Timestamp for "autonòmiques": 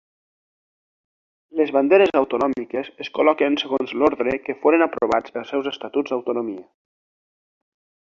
2.21-2.89